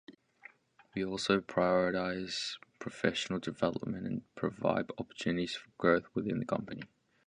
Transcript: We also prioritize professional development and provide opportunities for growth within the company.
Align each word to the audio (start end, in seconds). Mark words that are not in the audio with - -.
We 0.95 1.05
also 1.05 1.41
prioritize 1.41 2.57
professional 2.79 3.37
development 3.37 4.07
and 4.07 4.23
provide 4.33 4.89
opportunities 4.97 5.53
for 5.53 5.69
growth 5.77 6.05
within 6.15 6.39
the 6.39 6.45
company. 6.45 6.81